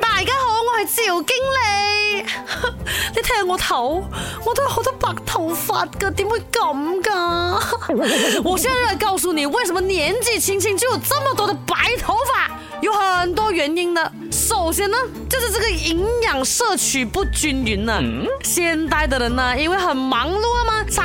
[0.00, 2.22] 大家好，我系赵经理。
[3.14, 4.02] 你睇下我头，
[4.46, 7.60] 我都有好多白头发噶，点会咁噶？
[8.42, 12.50] 我现在就来告诉你，为什么年纪轻轻就有这么多的白头发？
[12.80, 14.10] 有很多原因的。
[14.30, 14.96] 首先呢，
[15.28, 18.02] 就是这个营养摄取不均匀呢。
[18.42, 21.04] 现代的人呢，因为很忙碌嘛，常。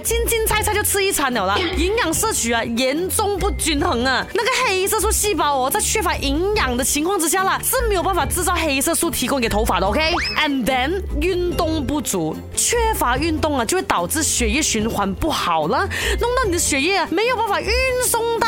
[0.00, 9.86] 进进菜菜就吃一餐了啦，营养摄取啊严重不均衡啊，那个黑色素细胞哦，在缺乏营养的情况之下啦，是没有办法制造黑色素提供给头发的。
[9.86, 15.78] OK，and then 运动不足，缺乏运动啊，就会导致血液循环不好了，
[16.20, 17.68] 弄到你的血液啊没有办法运
[18.06, 18.46] 送到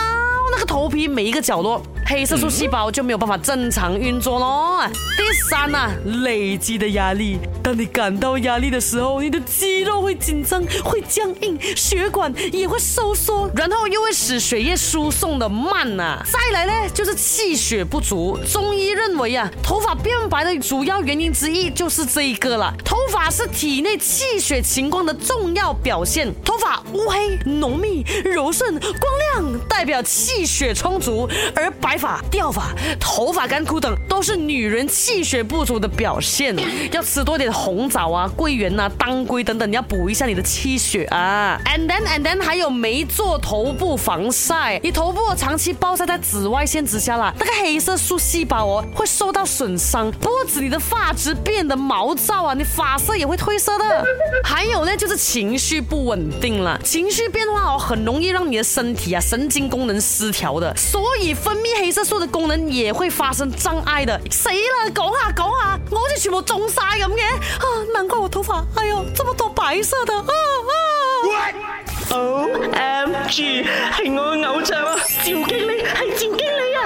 [0.52, 1.80] 那个头皮每一个角落。
[2.09, 4.87] 黑色素细胞就没有办法正常运作咯。
[5.16, 5.91] 第三呢，
[6.23, 7.37] 累积的压力。
[7.65, 16.23] 当你感到压力的时候，你的肌肉会紧张、会僵硬，血管也会收缩，然后又会使血液输送的慢呐。
[16.30, 18.38] 再来呢，就是气血不足。
[18.52, 22.73] 中医认为啊，头发变白的主要原因之一就是这一个了。
[22.85, 31.95] 头发是体内气血情况的重要表现，头发乌黑浓密、柔顺光亮，代表气血充足，而白。
[31.96, 36.54] 发掉发、头发干枯等，都是女人气血不足的表现。
[36.92, 41.60] 要吃多点红枣啊、桂圆呐、当归等等，你要补一下你的气血啊。
[41.64, 54.04] And then and then，还有没做头部防晒，你头部长期暴晒在紫外线之下了，那个黑色素细胞哦会受到损伤，不止你的发质变得毛躁啊，你发色也会褪色的。
[54.44, 61.85] 还有呢，就是情绪不稳定了，情绪变化哦，很容易让你的身体啊神经功能失调的，所以分泌黑。
[61.87, 64.20] 黑色素的功能也会发生障碍的。
[64.28, 67.22] 死啦，讲下讲下，我好似全部中晒咁嘅。
[67.32, 70.34] 啊，难怪我头发，哎呦，这么多白色的，啊
[70.69, 76.82] 啊 o M G，系我嘅偶像啊，赵经理，系赵经理啊。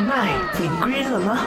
[0.00, 0.10] 你
[0.58, 1.38] 变 green 了吗？